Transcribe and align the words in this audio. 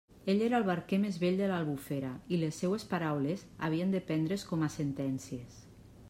Ell 0.31 0.39
era 0.43 0.55
el 0.59 0.63
barquer 0.67 0.97
més 1.01 1.17
vell 1.23 1.35
de 1.41 1.49
l'Albufera, 1.51 2.09
i 2.37 2.39
les 2.43 2.61
seues 2.63 2.85
paraules 2.93 3.43
havien 3.67 3.93
de 3.97 4.01
prendre's 4.07 4.47
com 4.53 4.65
a 4.69 4.71
sentències. 4.77 5.61